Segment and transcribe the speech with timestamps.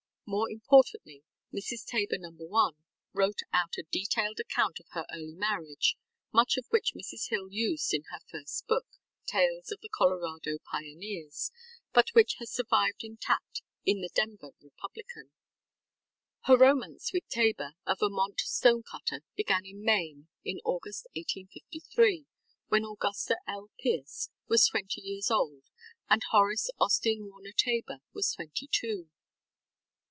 [0.21, 1.23] ŌĆØ More importantly,
[1.53, 1.83] Mrs.
[1.85, 2.29] Tabor No.
[2.31, 2.73] 1
[3.11, 5.97] wrote out a detailed account of her early marriage,
[6.33, 7.27] much of which Mrs.
[7.27, 8.85] Hill used in her first book,
[9.27, 15.33] ŌĆ£Tales of the Colorado Pioneers, ŌĆØ but which has survived intact in the Denver Republican.
[16.45, 22.25] Her romance with Tabor, a Vermont stone cutter, began in Maine in August, 1853,
[22.69, 23.69] when Augusta L.
[23.77, 25.63] Pierce was twenty years old
[26.09, 29.09] and Horace Austin Warner Tabor was twenty two.